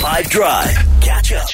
[0.00, 0.74] 5 Drive.
[1.02, 1.46] Catch up.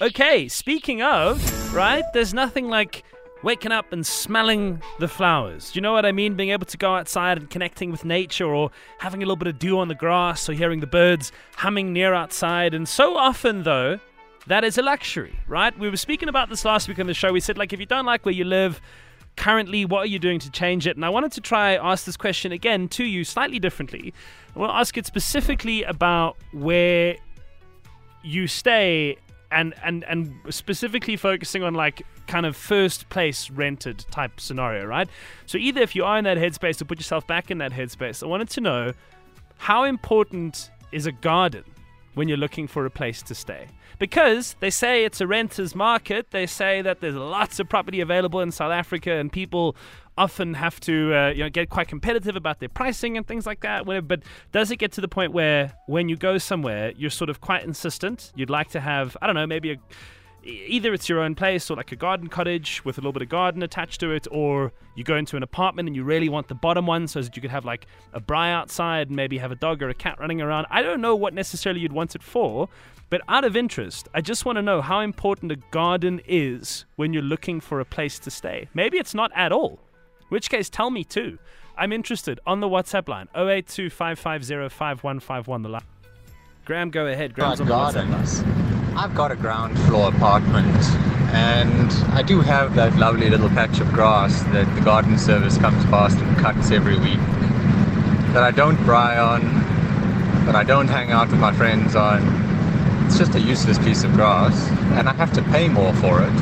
[0.00, 3.02] Okay, speaking of, right, there's nothing like
[3.42, 5.72] waking up and smelling the flowers.
[5.72, 6.36] Do you know what I mean?
[6.36, 9.58] Being able to go outside and connecting with nature or having a little bit of
[9.58, 12.72] dew on the grass or hearing the birds humming near outside.
[12.72, 13.98] And so often, though,
[14.46, 15.76] that is a luxury, right?
[15.76, 17.32] We were speaking about this last week on the show.
[17.32, 18.80] We said, like, if you don't like where you live,
[19.38, 20.96] currently, what are you doing to change it?
[20.96, 24.12] And I wanted to try ask this question again to you slightly differently.
[24.54, 27.16] I want to ask it specifically about where
[28.24, 29.16] you stay
[29.50, 35.08] and and and specifically focusing on like kind of first place rented type scenario, right?
[35.46, 38.24] So either if you are in that headspace or put yourself back in that headspace,
[38.24, 38.92] I wanted to know
[39.56, 41.64] how important is a garden
[42.18, 43.68] when you're looking for a place to stay?
[43.98, 46.30] Because they say it's a renter's market.
[46.30, 49.76] They say that there's lots of property available in South Africa, and people
[50.18, 53.60] often have to uh, you know get quite competitive about their pricing and things like
[53.60, 53.86] that.
[53.86, 54.20] But
[54.52, 57.64] does it get to the point where when you go somewhere, you're sort of quite
[57.64, 58.32] insistent?
[58.34, 59.76] You'd like to have I don't know maybe a
[60.48, 63.28] either it's your own place or like a garden cottage with a little bit of
[63.28, 66.54] garden attached to it, or you go into an apartment and you really want the
[66.54, 69.56] bottom one so that you could have like a braai outside and maybe have a
[69.56, 70.66] dog or a cat running around.
[70.70, 72.68] I don't know what necessarily you'd want it for,
[73.10, 77.12] but out of interest, I just want to know how important a garden is when
[77.12, 78.68] you're looking for a place to stay.
[78.74, 79.80] Maybe it's not at all.
[80.20, 81.38] In which case, tell me too.
[81.76, 85.62] I'm interested on the WhatsApp line 0825505151.
[85.62, 85.82] The line.
[86.64, 87.34] Graham, go ahead.
[87.34, 88.77] Graham's on the WhatsApp line.
[88.98, 90.66] I've got a ground floor apartment
[91.32, 95.84] and I do have that lovely little patch of grass that the garden service comes
[95.84, 97.20] past and cuts every week
[98.32, 99.44] that I don't braai on,
[100.46, 102.24] that I don't hang out with my friends on.
[103.06, 106.32] It's just a useless piece of grass and I have to pay more for it.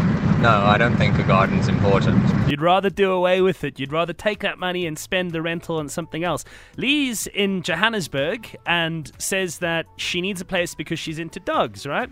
[0.40, 2.48] No, I don't think a garden's important.
[2.48, 3.78] You'd rather do away with it.
[3.78, 6.42] You'd rather take that money and spend the rental on something else.
[6.78, 12.08] Lee's in Johannesburg and says that she needs a place because she's into dogs, right?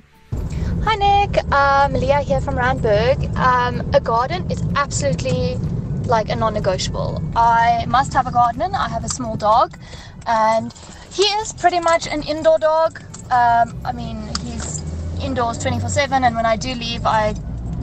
[0.87, 3.35] Hi Nick, um, Leah here from Randburg.
[3.39, 5.57] Um, a garden is absolutely
[6.05, 7.23] like a non-negotiable.
[7.35, 8.75] I must have a garden.
[8.75, 9.79] I have a small dog,
[10.27, 10.75] and
[11.11, 13.01] he is pretty much an indoor dog.
[13.31, 14.83] Um, I mean, he's
[15.23, 17.35] indoors 24/7, and when I do leave, I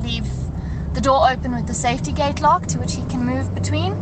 [0.03, 0.29] leave
[0.93, 3.93] the door open with the safety gate lock to which he can move between.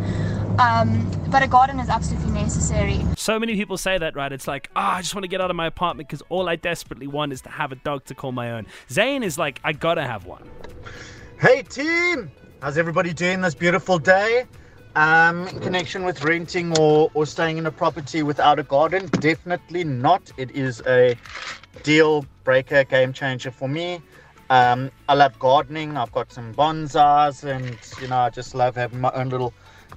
[0.58, 3.00] Um, but a garden is absolutely necessary.
[3.16, 4.32] So many people say that, right?
[4.32, 6.56] It's like, oh, I just want to get out of my apartment because all I
[6.56, 8.66] desperately want is to have a dog to call my own.
[8.90, 10.48] Zane is like, I gotta have one.
[11.40, 12.30] Hey, team!
[12.60, 14.46] How's everybody doing this beautiful day?
[14.96, 19.84] Um, in connection with renting or, or staying in a property without a garden, definitely
[19.84, 20.32] not.
[20.36, 21.16] It is a
[21.84, 24.02] deal breaker, game changer for me.
[24.50, 25.96] Um, I love gardening.
[25.96, 29.54] I've got some bonsais, and you know, I just love having my own little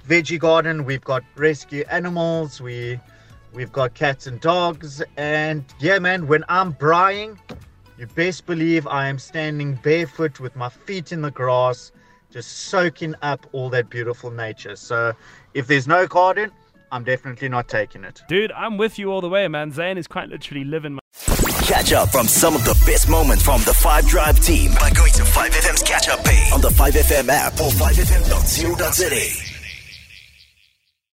[0.08, 0.84] veggie garden.
[0.84, 2.60] We've got rescue animals.
[2.60, 2.98] We
[3.52, 5.02] we've got cats and dogs.
[5.16, 7.38] And yeah, man, when I'm braaiing,
[7.98, 11.92] you best believe I am standing barefoot with my feet in the grass,
[12.30, 14.76] just soaking up all that beautiful nature.
[14.76, 15.14] So
[15.54, 16.50] if there's no garden,
[16.90, 18.22] I'm definitely not taking it.
[18.28, 19.72] Dude, I'm with you all the way, man.
[19.72, 21.00] Zane is quite literally living my.
[21.62, 25.12] Catch up from some of the best moments from the 5 Drive team by going
[25.12, 29.53] to 5FM's catch up page on the 5FM app or 5FM.co.za.